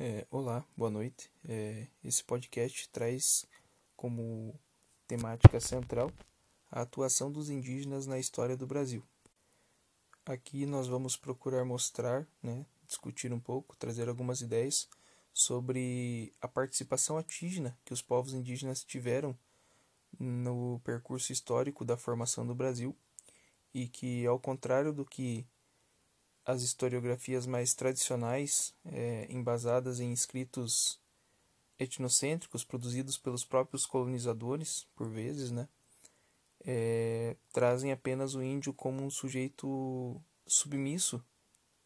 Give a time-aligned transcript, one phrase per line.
[0.00, 1.28] É, olá, boa noite.
[1.44, 3.44] É, esse podcast traz
[3.96, 4.54] como
[5.08, 6.12] temática central
[6.70, 9.02] a atuação dos indígenas na história do Brasil.
[10.24, 14.88] Aqui nós vamos procurar mostrar, né, discutir um pouco, trazer algumas ideias
[15.34, 19.36] sobre a participação atígena que os povos indígenas tiveram
[20.16, 22.96] no percurso histórico da formação do Brasil
[23.74, 25.44] e que, ao contrário do que
[26.48, 30.98] as historiografias mais tradicionais, é, embasadas em escritos
[31.78, 35.68] etnocêntricos produzidos pelos próprios colonizadores, por vezes, né,
[36.64, 41.22] é, trazem apenas o índio como um sujeito submisso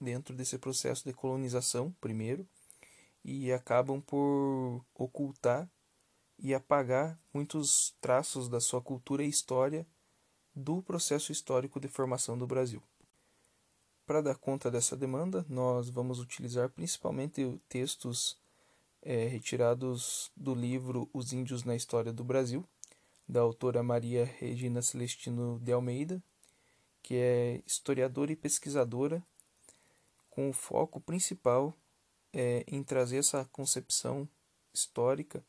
[0.00, 2.44] dentro desse processo de colonização, primeiro,
[3.24, 5.70] e acabam por ocultar
[6.36, 9.86] e apagar muitos traços da sua cultura e história
[10.52, 12.82] do processo histórico de formação do Brasil.
[14.08, 18.38] Para dar conta dessa demanda, nós vamos utilizar principalmente textos
[19.02, 22.66] é, retirados do livro Os Índios na História do Brasil,
[23.28, 26.22] da autora Maria Regina Celestino de Almeida,
[27.02, 29.22] que é historiadora e pesquisadora,
[30.30, 31.74] com o foco principal
[32.32, 34.26] é, em trazer essa concepção
[34.72, 35.44] histórica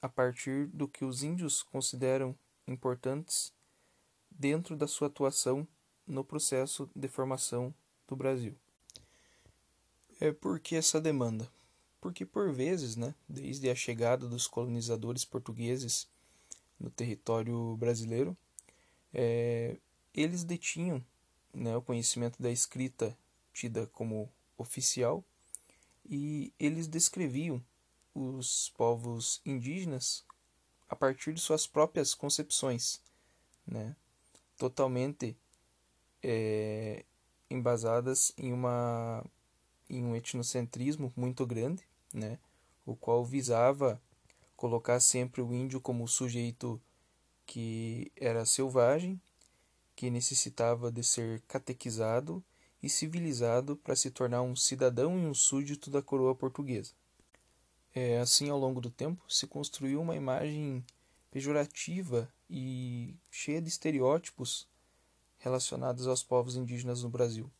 [0.00, 2.32] a partir do que os índios consideram
[2.64, 3.52] importantes
[4.30, 5.66] dentro da sua atuação
[6.06, 7.74] no processo de formação
[8.08, 8.54] do Brasil.
[10.20, 11.48] É por que essa demanda?
[12.00, 16.08] Porque por vezes, né, desde a chegada dos colonizadores portugueses
[16.80, 18.36] no território brasileiro,
[19.12, 19.76] é,
[20.14, 21.04] eles detinham
[21.52, 23.16] né, o conhecimento da escrita
[23.52, 25.24] tida como oficial
[26.08, 27.62] e eles descreviam
[28.14, 30.24] os povos indígenas
[30.88, 33.00] a partir de suas próprias concepções,
[33.66, 33.94] né,
[34.56, 35.36] totalmente
[36.22, 37.04] é,
[37.50, 39.24] embasadas em uma
[39.90, 41.82] em um etnocentrismo muito grande,
[42.12, 42.38] né,
[42.84, 44.00] o qual visava
[44.54, 46.80] colocar sempre o índio como sujeito
[47.46, 49.18] que era selvagem,
[49.96, 52.44] que necessitava de ser catequizado
[52.82, 56.92] e civilizado para se tornar um cidadão e um súdito da coroa portuguesa.
[57.94, 60.84] É, assim, ao longo do tempo, se construiu uma imagem
[61.30, 64.68] pejorativa e cheia de estereótipos
[65.38, 67.50] relacionadas aos povos indígenas no Brasil,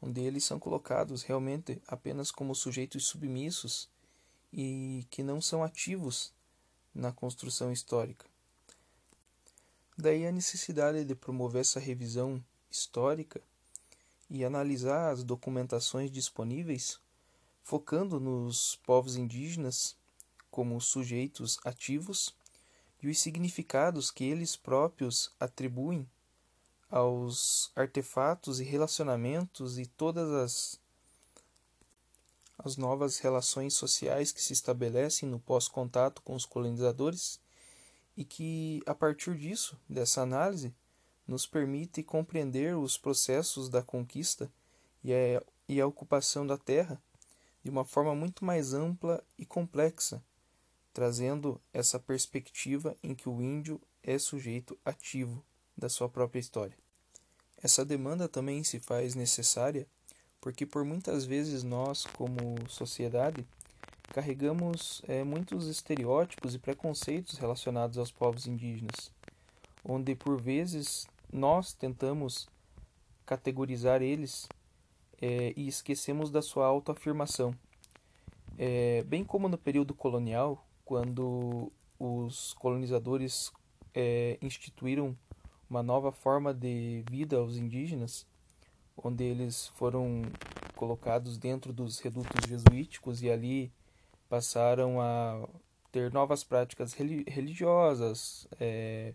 [0.00, 3.88] onde eles são colocados realmente apenas como sujeitos submissos
[4.52, 6.32] e que não são ativos
[6.94, 8.26] na construção histórica.
[9.96, 13.40] Daí a necessidade de promover essa revisão histórica
[14.30, 16.98] e analisar as documentações disponíveis,
[17.62, 19.96] focando nos povos indígenas
[20.50, 22.34] como sujeitos ativos
[23.02, 26.08] e os significados que eles próprios atribuem
[26.90, 30.80] aos artefatos e relacionamentos e todas as,
[32.58, 37.40] as novas relações sociais que se estabelecem no pós-contato com os colonizadores
[38.16, 40.74] e que, a partir disso, dessa análise,
[41.26, 44.52] nos permite compreender os processos da conquista
[45.04, 47.00] e a, e a ocupação da terra
[47.62, 50.24] de uma forma muito mais ampla e complexa,
[50.92, 55.44] trazendo essa perspectiva em que o índio é sujeito ativo
[55.80, 56.76] da sua própria história.
[57.62, 59.86] Essa demanda também se faz necessária
[60.40, 63.46] porque por muitas vezes nós, como sociedade,
[64.04, 69.12] carregamos é, muitos estereótipos e preconceitos relacionados aos povos indígenas,
[69.84, 72.48] onde por vezes nós tentamos
[73.26, 74.48] categorizar eles
[75.20, 77.54] é, e esquecemos da sua autoafirmação.
[78.58, 83.52] É, bem como no período colonial, quando os colonizadores
[83.94, 85.16] é, instituíram
[85.70, 88.26] uma nova forma de vida aos indígenas,
[88.96, 90.22] onde eles foram
[90.74, 93.72] colocados dentro dos redutos jesuíticos e ali
[94.28, 95.48] passaram a
[95.92, 99.14] ter novas práticas religiosas, é,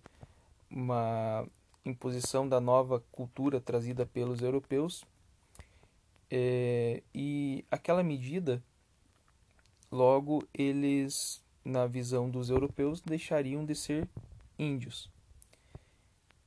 [0.72, 1.46] uma
[1.84, 5.04] imposição da nova cultura trazida pelos europeus.
[6.32, 8.64] É, e aquela medida,
[9.92, 14.08] logo eles, na visão dos europeus, deixariam de ser
[14.58, 15.14] índios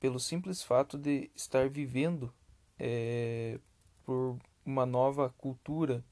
[0.00, 2.32] pelo simples fato de estar vivendo
[2.78, 3.58] é,
[4.04, 6.04] por uma nova cultura,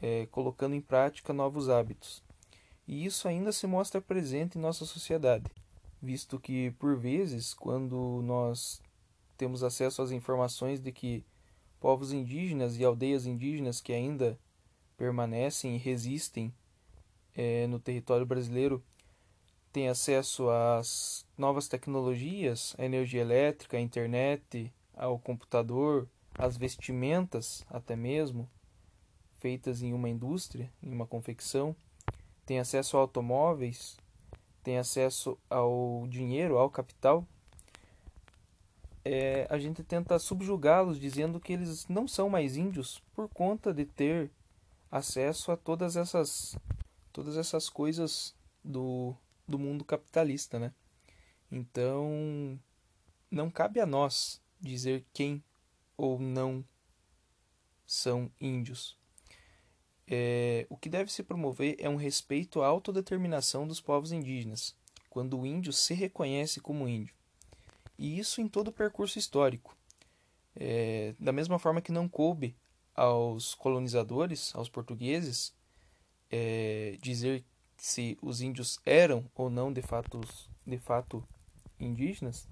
[0.00, 2.22] é, colocando em prática novos hábitos.
[2.86, 5.50] E isso ainda se mostra presente em nossa sociedade,
[6.02, 8.82] visto que, por vezes, quando nós
[9.36, 11.24] temos acesso às informações de que
[11.80, 14.38] povos indígenas e aldeias indígenas que ainda
[14.96, 16.52] permanecem e resistem
[17.34, 18.82] é, no território brasileiro
[19.74, 27.96] tem acesso às novas tecnologias, à energia elétrica, à internet, ao computador, às vestimentas até
[27.96, 28.48] mesmo,
[29.40, 31.74] feitas em uma indústria, em uma confecção,
[32.46, 33.96] têm acesso a automóveis,
[34.62, 37.26] têm acesso ao dinheiro, ao capital,
[39.04, 43.84] é, a gente tenta subjugá-los dizendo que eles não são mais índios por conta de
[43.84, 44.30] ter
[44.88, 46.56] acesso a todas essas
[47.12, 48.34] todas essas coisas
[48.64, 49.14] do,
[49.46, 50.72] do mundo capitalista, né?
[51.50, 52.58] Então,
[53.30, 55.42] não cabe a nós dizer quem
[55.96, 56.64] ou não
[57.86, 58.96] são índios.
[60.06, 64.74] É, o que deve se promover é um respeito à autodeterminação dos povos indígenas,
[65.08, 67.14] quando o índio se reconhece como índio.
[67.98, 69.76] E isso em todo o percurso histórico.
[70.56, 72.56] É, da mesma forma que não coube
[72.94, 75.54] aos colonizadores, aos portugueses,
[76.30, 77.44] é, dizer
[77.76, 80.20] se os índios eram ou não de fato,
[80.66, 81.22] de fato
[81.78, 82.48] indígenas,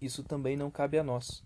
[0.00, 1.42] isso também não cabe a nós,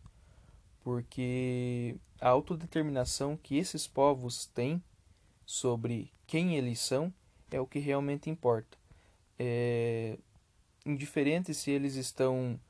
[0.82, 4.82] porque a autodeterminação que esses povos têm
[5.44, 7.12] sobre quem eles são
[7.50, 8.78] é o que realmente importa.
[9.38, 10.18] É
[10.86, 12.60] indiferente se eles estão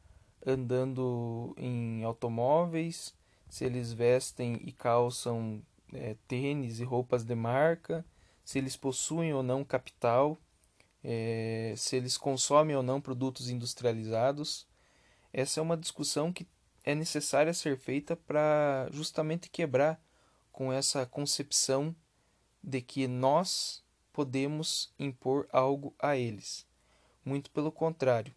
[0.46, 3.14] andando em automóveis,
[3.48, 8.04] se eles vestem e calçam é, tênis e roupas de marca,
[8.44, 10.38] se eles possuem ou não capital,
[11.02, 14.67] é, se eles consomem ou não produtos industrializados.
[15.32, 16.46] Essa é uma discussão que
[16.85, 20.00] é necessária ser feita para justamente quebrar
[20.52, 21.94] com essa concepção
[22.62, 23.82] de que nós
[24.12, 26.67] podemos impor algo a eles.
[27.25, 28.35] Muito pelo contrário,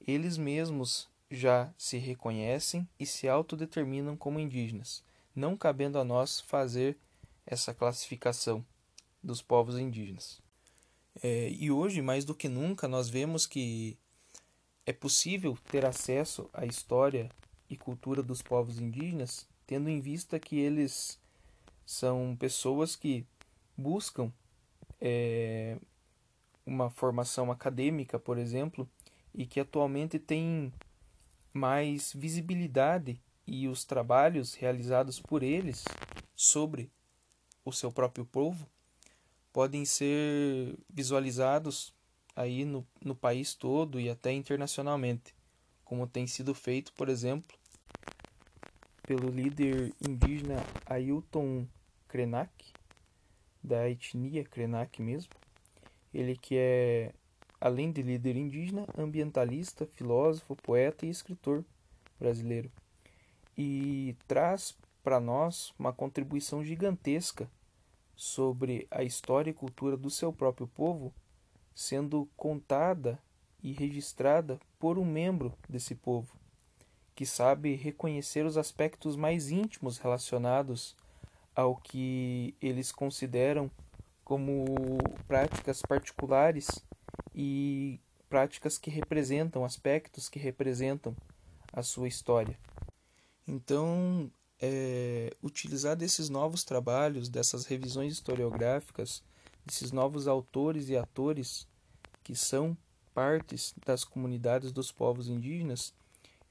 [0.00, 6.96] eles mesmos já se reconhecem e se autodeterminam como indígenas, não cabendo a nós fazer
[7.44, 8.64] essa classificação
[9.22, 10.40] dos povos indígenas.
[11.22, 13.98] É, e hoje, mais do que nunca, nós vemos que
[14.86, 17.30] é possível ter acesso à história
[17.68, 21.18] e cultura dos povos indígenas, tendo em vista que eles
[21.84, 23.26] são pessoas que
[23.76, 24.32] buscam
[25.00, 25.78] é,
[26.64, 28.88] uma formação acadêmica, por exemplo,
[29.34, 30.72] e que atualmente têm
[31.52, 35.84] mais visibilidade e os trabalhos realizados por eles
[36.34, 36.90] sobre
[37.64, 38.66] o seu próprio povo
[39.52, 41.94] podem ser visualizados
[42.34, 45.34] aí no, no país todo e até internacionalmente,
[45.84, 47.58] como tem sido feito, por exemplo,
[49.02, 50.56] pelo líder indígena
[50.86, 51.66] Ailton
[52.06, 52.72] Krenak,
[53.62, 55.32] da etnia Krenak mesmo.
[56.12, 57.12] Ele que é
[57.60, 61.64] além de líder indígena, ambientalista, filósofo, poeta e escritor
[62.18, 62.70] brasileiro.
[63.56, 67.50] E traz para nós uma contribuição gigantesca
[68.18, 71.14] sobre a história e cultura do seu próprio povo,
[71.72, 73.16] sendo contada
[73.62, 76.36] e registrada por um membro desse povo,
[77.14, 80.96] que sabe reconhecer os aspectos mais íntimos relacionados
[81.54, 83.70] ao que eles consideram
[84.24, 84.64] como
[85.28, 86.66] práticas particulares
[87.32, 91.14] e práticas que representam, aspectos que representam
[91.72, 92.58] a sua história.
[93.46, 94.28] Então,
[94.60, 99.22] é, utilizar desses novos trabalhos, dessas revisões historiográficas,
[99.64, 101.66] desses novos autores e atores
[102.24, 102.76] que são
[103.14, 105.94] partes das comunidades dos povos indígenas,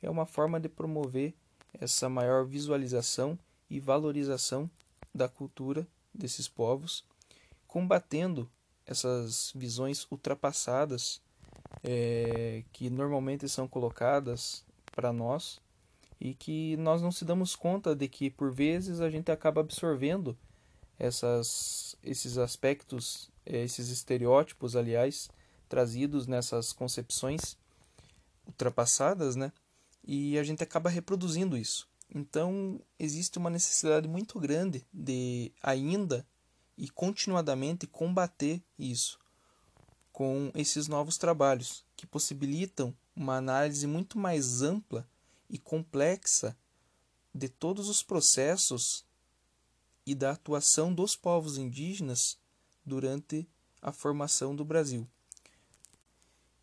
[0.02, 1.34] é uma forma de promover
[1.74, 3.38] essa maior visualização
[3.70, 4.70] e valorização
[5.14, 7.04] da cultura desses povos,
[7.68, 8.50] combatendo
[8.86, 11.22] essas visões ultrapassadas
[11.84, 15.60] é, que normalmente são colocadas para nós
[16.20, 20.38] e que nós não se damos conta de que por vezes a gente acaba absorvendo
[20.98, 25.30] essas, esses aspectos, é, esses estereótipos, aliás,
[25.70, 27.58] trazidos nessas concepções
[28.46, 29.52] ultrapassadas, né?
[30.04, 31.88] E a gente acaba reproduzindo isso.
[32.14, 36.26] Então, existe uma necessidade muito grande de ainda
[36.78, 39.20] e continuadamente combater isso
[40.12, 45.08] com esses novos trabalhos que possibilitam uma análise muito mais ampla
[45.50, 46.58] e complexa
[47.34, 49.06] de todos os processos
[50.06, 52.38] e da atuação dos povos indígenas
[52.86, 53.48] durante
[53.82, 55.08] a formação do Brasil.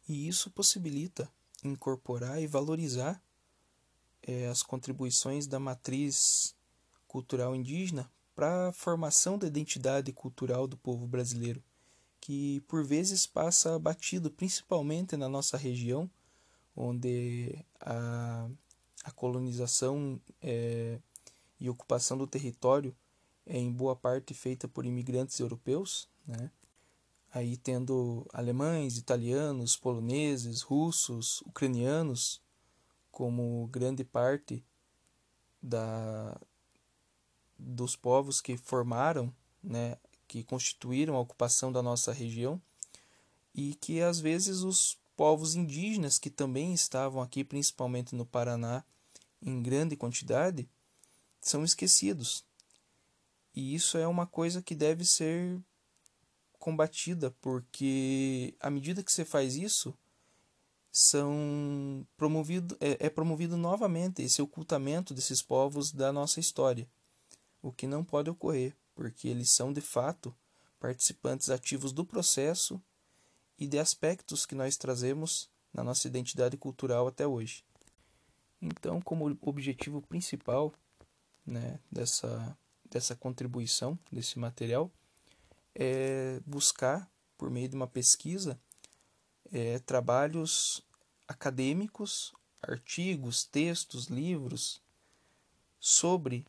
[0.09, 1.31] E isso possibilita
[1.63, 3.23] incorporar e valorizar
[4.23, 6.55] é, as contribuições da matriz
[7.07, 11.63] cultural indígena para a formação da identidade cultural do povo brasileiro,
[12.21, 16.11] que por vezes passa batido, principalmente na nossa região,
[16.75, 18.49] onde a,
[19.05, 20.99] a colonização é,
[21.61, 22.97] e ocupação do território
[23.47, 26.51] é em boa parte feita por imigrantes europeus, né?
[27.31, 32.41] aí tendo alemães, italianos, poloneses, russos, ucranianos
[33.11, 34.65] como grande parte
[35.63, 36.41] da,
[37.59, 39.33] dos povos que formaram
[39.63, 39.97] né,
[40.27, 42.61] que constituíram a ocupação da nossa região
[43.55, 48.85] e que às vezes os povos indígenas que também estavam aqui, principalmente no Paraná,
[49.45, 50.69] em grande quantidade,
[51.41, 52.45] são esquecidos.
[53.55, 55.61] E isso é uma coisa que deve ser
[56.59, 59.97] combatida, porque à medida que você faz isso,
[60.91, 66.89] são promovido, é, é promovido novamente esse ocultamento desses povos da nossa história,
[67.61, 70.35] o que não pode ocorrer, porque eles são de fato
[70.79, 72.81] participantes ativos do processo
[73.59, 77.65] e de aspectos que nós trazemos na nossa identidade cultural até hoje.
[78.61, 80.73] Então, como objetivo principal
[81.47, 82.57] né, dessa,
[82.91, 84.91] dessa contribuição, desse material,
[85.75, 88.59] é buscar, por meio de uma pesquisa,
[89.53, 90.83] é, trabalhos
[91.27, 92.33] acadêmicos,
[92.63, 94.81] artigos, textos, livros
[95.79, 96.47] sobre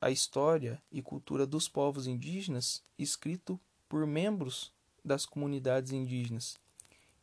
[0.00, 4.72] a história e cultura dos povos indígenas escrito por membros
[5.04, 6.56] das comunidades indígenas.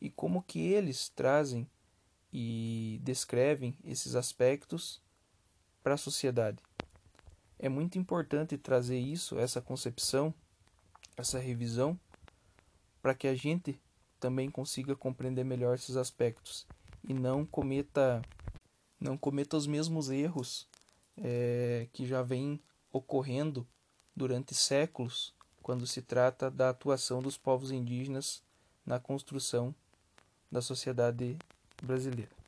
[0.00, 1.68] E como que eles trazem
[2.32, 5.00] e descrevem esses aspectos
[5.82, 6.62] para a sociedade.
[7.58, 10.32] É muito importante trazer isso, essa concepção,
[11.16, 11.98] essa revisão,
[13.02, 13.80] para que a gente
[14.18, 16.66] também consiga compreender melhor esses aspectos
[17.02, 18.22] e não cometa
[19.00, 20.68] não cometa os mesmos erros
[21.16, 22.60] é, que já vêm
[22.92, 23.66] ocorrendo
[24.14, 28.42] durante séculos quando se trata da atuação dos povos indígenas
[28.84, 29.74] na construção
[30.52, 31.38] da sociedade
[31.82, 32.39] brasileira.